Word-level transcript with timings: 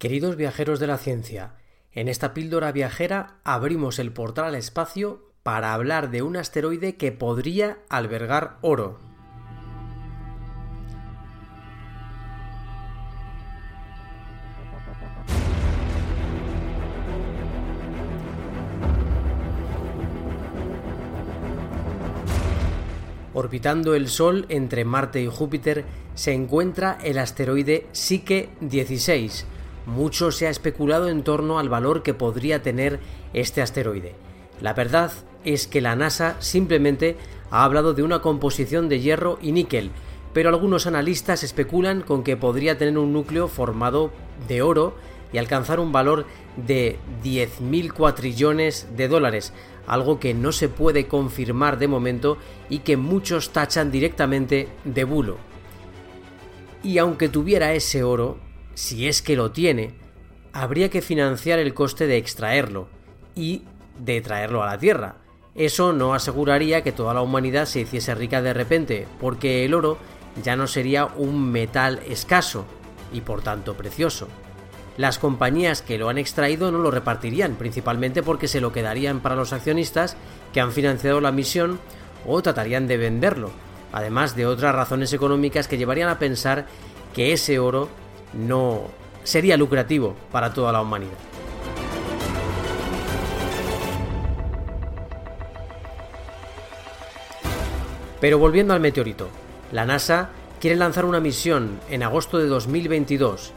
Queridos 0.00 0.36
viajeros 0.36 0.80
de 0.80 0.86
la 0.86 0.96
ciencia, 0.96 1.56
en 1.92 2.08
esta 2.08 2.32
píldora 2.32 2.72
viajera 2.72 3.36
abrimos 3.44 3.98
el 3.98 4.12
portal 4.12 4.46
al 4.46 4.54
espacio 4.54 5.30
para 5.42 5.74
hablar 5.74 6.10
de 6.10 6.22
un 6.22 6.38
asteroide 6.38 6.96
que 6.96 7.12
podría 7.12 7.80
albergar 7.90 8.56
oro. 8.62 8.98
Orbitando 23.34 23.94
el 23.94 24.08
Sol 24.08 24.46
entre 24.48 24.86
Marte 24.86 25.20
y 25.20 25.26
Júpiter 25.26 25.84
se 26.14 26.32
encuentra 26.32 26.96
el 27.04 27.18
asteroide 27.18 27.86
Psyche 27.92 28.48
16. 28.62 29.44
Mucho 29.86 30.30
se 30.30 30.46
ha 30.46 30.50
especulado 30.50 31.08
en 31.08 31.22
torno 31.22 31.58
al 31.58 31.68
valor 31.68 32.02
que 32.02 32.14
podría 32.14 32.62
tener 32.62 33.00
este 33.32 33.62
asteroide. 33.62 34.14
La 34.60 34.74
verdad 34.74 35.12
es 35.44 35.66
que 35.66 35.80
la 35.80 35.96
NASA 35.96 36.36
simplemente 36.40 37.16
ha 37.50 37.64
hablado 37.64 37.94
de 37.94 38.02
una 38.02 38.20
composición 38.20 38.88
de 38.88 39.00
hierro 39.00 39.38
y 39.40 39.52
níquel, 39.52 39.90
pero 40.32 40.48
algunos 40.50 40.86
analistas 40.86 41.42
especulan 41.42 42.02
con 42.02 42.22
que 42.22 42.36
podría 42.36 42.78
tener 42.78 42.98
un 42.98 43.12
núcleo 43.12 43.48
formado 43.48 44.10
de 44.48 44.62
oro 44.62 44.94
y 45.32 45.38
alcanzar 45.38 45.80
un 45.80 45.92
valor 45.92 46.26
de 46.56 46.98
10.000 47.22 47.92
cuatrillones 47.92 48.88
de 48.96 49.08
dólares, 49.08 49.52
algo 49.86 50.20
que 50.20 50.34
no 50.34 50.52
se 50.52 50.68
puede 50.68 51.06
confirmar 51.06 51.78
de 51.78 51.88
momento 51.88 52.36
y 52.68 52.80
que 52.80 52.96
muchos 52.96 53.50
tachan 53.50 53.90
directamente 53.90 54.68
de 54.84 55.04
bulo. 55.04 55.38
Y 56.82 56.98
aunque 56.98 57.28
tuviera 57.28 57.74
ese 57.74 58.02
oro, 58.02 58.38
si 58.74 59.08
es 59.08 59.22
que 59.22 59.36
lo 59.36 59.52
tiene, 59.52 59.94
habría 60.52 60.90
que 60.90 61.02
financiar 61.02 61.58
el 61.58 61.74
coste 61.74 62.06
de 62.06 62.16
extraerlo 62.16 62.88
y 63.34 63.62
de 63.98 64.20
traerlo 64.20 64.62
a 64.62 64.66
la 64.66 64.78
Tierra. 64.78 65.16
Eso 65.54 65.92
no 65.92 66.14
aseguraría 66.14 66.82
que 66.82 66.92
toda 66.92 67.14
la 67.14 67.22
humanidad 67.22 67.66
se 67.66 67.80
hiciese 67.80 68.14
rica 68.14 68.40
de 68.42 68.54
repente, 68.54 69.06
porque 69.20 69.64
el 69.64 69.74
oro 69.74 69.98
ya 70.42 70.56
no 70.56 70.66
sería 70.66 71.06
un 71.06 71.50
metal 71.50 72.00
escaso 72.08 72.64
y 73.12 73.20
por 73.20 73.42
tanto 73.42 73.76
precioso 73.76 74.28
las 75.00 75.18
compañías 75.18 75.80
que 75.80 75.96
lo 75.96 76.10
han 76.10 76.18
extraído 76.18 76.70
no 76.70 76.78
lo 76.78 76.90
repartirían, 76.90 77.54
principalmente 77.54 78.22
porque 78.22 78.48
se 78.48 78.60
lo 78.60 78.70
quedarían 78.70 79.20
para 79.20 79.34
los 79.34 79.54
accionistas 79.54 80.14
que 80.52 80.60
han 80.60 80.72
financiado 80.72 81.22
la 81.22 81.32
misión 81.32 81.80
o 82.26 82.42
tratarían 82.42 82.86
de 82.86 82.98
venderlo, 82.98 83.50
además 83.92 84.36
de 84.36 84.44
otras 84.44 84.74
razones 84.74 85.14
económicas 85.14 85.68
que 85.68 85.78
llevarían 85.78 86.10
a 86.10 86.18
pensar 86.18 86.66
que 87.14 87.32
ese 87.32 87.58
oro 87.58 87.88
no 88.32 88.84
sería 89.24 89.56
lucrativo 89.56 90.14
para 90.30 90.52
toda 90.52 90.72
la 90.72 90.80
humanidad. 90.80 91.12
Pero 98.20 98.38
volviendo 98.38 98.74
al 98.74 98.80
meteorito, 98.80 99.28
la 99.72 99.86
NASA 99.86 100.30
quiere 100.60 100.76
lanzar 100.76 101.04
una 101.04 101.20
misión 101.20 101.80
en 101.88 102.02
agosto 102.02 102.38
de 102.38 102.46
2022 102.46 103.52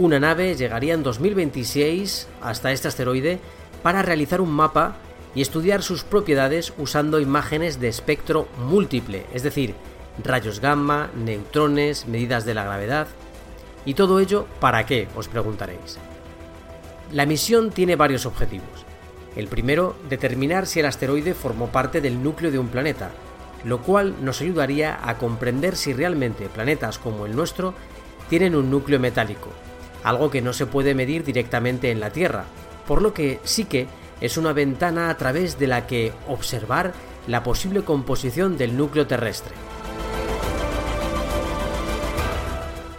una 0.00 0.18
nave 0.18 0.54
llegaría 0.54 0.94
en 0.94 1.02
2026 1.02 2.26
hasta 2.40 2.72
este 2.72 2.88
asteroide 2.88 3.38
para 3.82 4.00
realizar 4.00 4.40
un 4.40 4.50
mapa 4.50 4.96
y 5.34 5.42
estudiar 5.42 5.82
sus 5.82 6.04
propiedades 6.04 6.72
usando 6.78 7.20
imágenes 7.20 7.80
de 7.80 7.88
espectro 7.88 8.48
múltiple, 8.56 9.26
es 9.34 9.42
decir, 9.42 9.74
rayos 10.24 10.60
gamma, 10.60 11.10
neutrones, 11.14 12.06
medidas 12.06 12.46
de 12.46 12.54
la 12.54 12.64
gravedad. 12.64 13.08
¿Y 13.84 13.94
todo 13.94 14.20
ello 14.20 14.46
para 14.60 14.84
qué? 14.86 15.08
os 15.16 15.28
preguntaréis. 15.28 15.98
La 17.12 17.26
misión 17.26 17.70
tiene 17.70 17.96
varios 17.96 18.26
objetivos. 18.26 18.84
El 19.36 19.48
primero, 19.48 19.96
determinar 20.08 20.66
si 20.66 20.80
el 20.80 20.86
asteroide 20.86 21.34
formó 21.34 21.68
parte 21.68 22.00
del 22.00 22.22
núcleo 22.22 22.50
de 22.50 22.58
un 22.58 22.68
planeta, 22.68 23.10
lo 23.64 23.82
cual 23.82 24.14
nos 24.22 24.40
ayudaría 24.40 24.98
a 25.02 25.18
comprender 25.18 25.76
si 25.76 25.92
realmente 25.92 26.48
planetas 26.48 26.98
como 26.98 27.26
el 27.26 27.36
nuestro 27.36 27.74
tienen 28.28 28.54
un 28.54 28.70
núcleo 28.70 29.00
metálico, 29.00 29.50
algo 30.04 30.30
que 30.30 30.42
no 30.42 30.52
se 30.52 30.66
puede 30.66 30.94
medir 30.94 31.24
directamente 31.24 31.90
en 31.90 32.00
la 32.00 32.10
Tierra, 32.10 32.44
por 32.86 33.02
lo 33.02 33.12
que 33.12 33.40
sí 33.44 33.64
que 33.64 33.86
es 34.20 34.36
una 34.36 34.52
ventana 34.52 35.10
a 35.10 35.16
través 35.16 35.58
de 35.58 35.66
la 35.66 35.86
que 35.86 36.12
observar 36.28 36.92
la 37.26 37.42
posible 37.42 37.82
composición 37.82 38.56
del 38.56 38.76
núcleo 38.76 39.06
terrestre. 39.06 39.52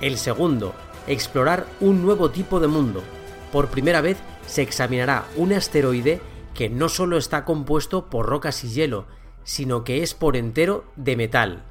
El 0.01 0.17
segundo, 0.17 0.73
explorar 1.05 1.67
un 1.79 2.01
nuevo 2.01 2.31
tipo 2.31 2.59
de 2.59 2.67
mundo. 2.67 3.03
Por 3.51 3.69
primera 3.69 4.01
vez 4.01 4.17
se 4.47 4.63
examinará 4.63 5.25
un 5.35 5.53
asteroide 5.53 6.19
que 6.55 6.69
no 6.69 6.89
solo 6.89 7.17
está 7.17 7.45
compuesto 7.45 8.09
por 8.09 8.25
rocas 8.25 8.63
y 8.63 8.69
hielo, 8.69 9.05
sino 9.43 9.83
que 9.83 10.01
es 10.01 10.15
por 10.15 10.35
entero 10.35 10.85
de 10.95 11.15
metal. 11.15 11.63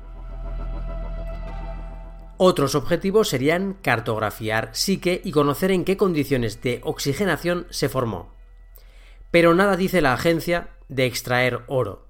Otros 2.36 2.76
objetivos 2.76 3.28
serían 3.28 3.74
cartografiar 3.74 4.70
Psique 4.72 5.20
y 5.24 5.32
conocer 5.32 5.72
en 5.72 5.84
qué 5.84 5.97
condiciones 5.97 6.62
de 6.62 6.80
oxigenación 6.84 7.66
se 7.70 7.88
formó. 7.88 8.32
Pero 9.32 9.54
nada 9.54 9.76
dice 9.76 10.00
la 10.00 10.14
agencia 10.14 10.70
de 10.88 11.04
extraer 11.04 11.64
oro. 11.66 12.06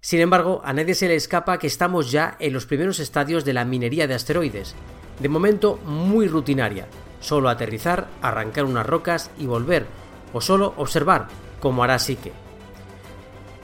Sin 0.00 0.20
embargo, 0.20 0.60
a 0.64 0.74
nadie 0.74 0.94
se 0.94 1.08
le 1.08 1.14
escapa 1.14 1.58
que 1.58 1.66
estamos 1.66 2.12
ya 2.12 2.36
en 2.38 2.52
los 2.52 2.66
primeros 2.66 3.00
estadios 3.00 3.46
de 3.46 3.54
la 3.54 3.64
minería 3.64 4.06
de 4.06 4.14
asteroides, 4.14 4.74
de 5.20 5.28
momento 5.28 5.78
muy 5.84 6.28
rutinaria, 6.28 6.86
solo 7.20 7.48
aterrizar, 7.48 8.08
arrancar 8.22 8.64
unas 8.64 8.86
rocas 8.86 9.30
y 9.38 9.46
volver, 9.46 9.86
o 10.32 10.40
solo 10.40 10.74
observar, 10.76 11.28
como 11.60 11.84
hará 11.84 11.98
Psique. 11.98 12.32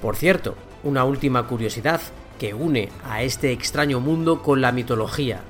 Por 0.00 0.16
cierto, 0.16 0.55
una 0.83 1.05
última 1.05 1.47
curiosidad 1.47 2.00
que 2.39 2.55
une 2.55 2.89
a 3.05 3.22
este 3.22 3.53
extraño 3.53 4.00
mundo 4.00 4.43
con 4.43 4.60
la 4.60 4.72
mitología, 4.72 5.43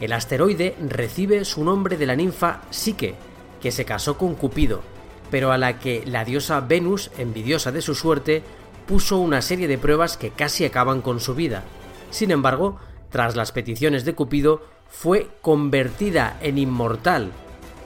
el 0.00 0.12
asteroide 0.12 0.76
recibe 0.80 1.44
su 1.44 1.64
nombre 1.64 1.96
de 1.96 2.06
la 2.06 2.16
ninfa 2.16 2.62
Psique, 2.70 3.14
que 3.60 3.72
se 3.72 3.84
casó 3.86 4.18
con 4.18 4.34
Cupido, 4.34 4.82
pero 5.30 5.52
a 5.52 5.58
la 5.58 5.78
que 5.78 6.04
la 6.06 6.24
diosa 6.24 6.60
Venus, 6.60 7.10
envidiosa 7.16 7.72
de 7.72 7.80
su 7.80 7.94
suerte, 7.94 8.42
puso 8.86 9.18
una 9.18 9.40
serie 9.40 9.68
de 9.68 9.78
pruebas 9.78 10.16
que 10.16 10.30
casi 10.30 10.64
acaban 10.64 11.00
con 11.00 11.18
su 11.18 11.34
vida. 11.34 11.64
Sin 12.10 12.30
embargo, 12.30 12.78
tras 13.10 13.36
las 13.36 13.52
peticiones 13.52 14.04
de 14.04 14.14
Cupido, 14.14 14.62
fue 14.90 15.28
convertida 15.42 16.38
en 16.40 16.58
inmortal 16.58 17.32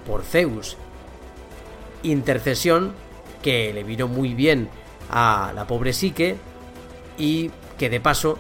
por 0.07 0.23
Zeus. 0.23 0.77
Intercesión 2.03 2.93
que 3.43 3.73
le 3.73 3.85
vino 3.85 4.09
muy 4.09 4.35
bien 4.35 4.69
a 5.11 5.53
la 5.55 5.67
pobre 5.67 5.93
Psique 5.93 6.37
y 7.19 7.51
que 7.79 7.91
de 7.91 8.01
paso 8.01 8.39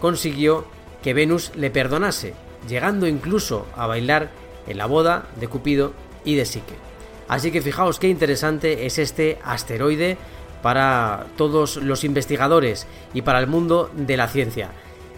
consiguió 0.00 0.66
que 1.02 1.14
Venus 1.14 1.52
le 1.54 1.70
perdonase, 1.70 2.34
llegando 2.68 3.06
incluso 3.06 3.66
a 3.76 3.86
bailar 3.86 4.30
en 4.66 4.78
la 4.78 4.86
boda 4.86 5.26
de 5.38 5.48
Cupido 5.48 5.92
y 6.24 6.34
de 6.34 6.44
Psique. 6.44 6.74
Así 7.28 7.50
que 7.50 7.62
fijaos 7.62 7.98
qué 7.98 8.08
interesante 8.08 8.86
es 8.86 8.98
este 8.98 9.38
asteroide 9.44 10.16
para 10.62 11.26
todos 11.36 11.76
los 11.76 12.04
investigadores 12.04 12.86
y 13.14 13.22
para 13.22 13.38
el 13.38 13.46
mundo 13.46 13.90
de 13.94 14.16
la 14.16 14.28
ciencia. 14.28 14.70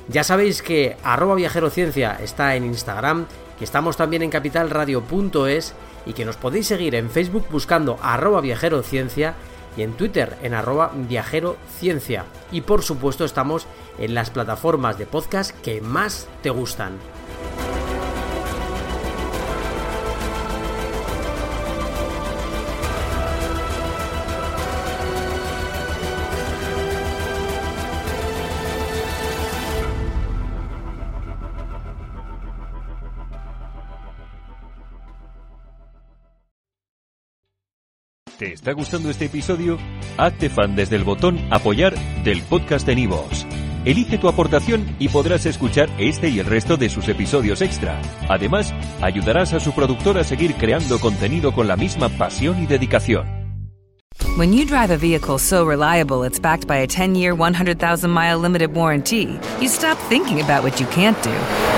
Ya 0.09 0.25
sabéis 0.25 0.63
que 0.63 0.97
arroba 1.05 1.35
viajerociencia 1.35 2.19
está 2.23 2.57
en 2.57 2.65
Instagram, 2.65 3.27
que 3.59 3.65
estamos 3.65 3.97
también 3.97 4.23
en 4.23 4.31
capitalradio.es 4.31 5.75
y 6.07 6.15
que 6.15 6.25
nos 6.25 6.37
podéis 6.37 6.67
seguir 6.67 6.95
en 6.95 7.11
Facebook 7.11 7.47
buscando 7.51 7.99
arroba 8.03 8.41
viajerociencia 8.41 9.35
y 9.77 9.83
en 9.83 9.93
Twitter 9.93 10.37
en 10.43 10.55
arroba 10.55 10.93
viajerociencia. 10.95 12.25
Y 12.51 12.63
por 12.63 12.83
supuesto 12.83 13.27
estamos 13.27 13.67
en 13.99 14.15
las 14.15 14.31
plataformas 14.31 14.99
de 14.99 15.07
podcast 15.07 15.51
que 15.61 15.83
más 15.83 16.27
te 16.43 16.51
gustan. 16.51 16.93
¿Te 38.39 38.53
está 38.53 38.71
gustando 38.71 39.11
este 39.11 39.25
episodio? 39.25 39.79
Hazte 40.17 40.49
fan 40.49 40.77
desde 40.77 40.95
el 40.95 41.03
botón 41.03 41.41
Apoyar 41.51 41.99
del 42.23 42.41
podcast 42.43 42.87
de 42.87 42.95
Nivos. 42.95 43.45
Elige 43.85 44.17
tu 44.17 44.29
aportación 44.29 44.95
y 45.01 45.09
podrás 45.09 45.45
escuchar 45.45 45.91
este 45.99 46.29
y 46.29 46.39
el 46.39 46.47
resto 46.47 46.77
de 46.77 46.89
sus 46.89 47.09
episodios 47.09 47.63
extra. 47.63 48.01
Además, 48.29 48.73
ayudarás 49.03 49.55
a 49.55 49.61
su 49.61 49.73
productor 49.73 50.19
a 50.19 50.23
seguir 50.23 50.55
creando 50.55 51.01
contenido 51.01 51.53
con 51.53 51.67
la 51.67 51.75
misma 51.75 52.11
pasión 52.11 52.63
y 52.63 52.67
dedicación. 52.67 53.27
When 54.37 54.53
you 54.53 54.65
drive 54.65 54.93
a 54.93 54.97
vehicle 54.97 55.41
so 55.41 55.67
reliable 55.67 56.25
it's 56.25 56.39
backed 56.39 56.69
by 56.69 56.77
a 56.77 56.87
10-year, 56.87 57.35
100,000-mile 57.35 58.39
limited 58.39 58.73
warranty, 58.73 59.37
you 59.61 59.67
stop 59.67 59.99
thinking 60.09 60.41
about 60.41 60.63
what 60.63 60.79
you 60.79 60.87
can't 60.93 61.21
do 61.25 61.78